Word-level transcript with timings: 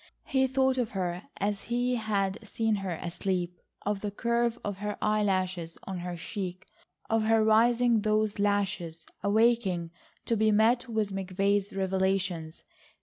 He 0.25 0.47
thought 0.47 0.79
of 0.79 0.89
her 0.97 1.29
as 1.37 1.65
he 1.65 1.93
had 1.93 2.39
seen 2.41 2.77
her 2.77 2.95
asleep, 3.03 3.59
of 3.85 4.01
the 4.01 4.09
curve 4.09 4.57
of 4.63 4.77
her 4.79 4.97
eye 4.99 5.21
lashes 5.23 5.77
on 5.83 5.99
her 5.99 6.17
cheek, 6.17 6.65
of 7.07 7.25
her 7.25 7.43
raising 7.43 8.01
those 8.01 8.39
lashes, 8.39 9.05
awaking 9.21 9.91
to 10.25 10.35
be 10.35 10.51
met 10.51 10.89
with 10.89 11.11
McVay's 11.13 11.71
revelations. 11.73 12.63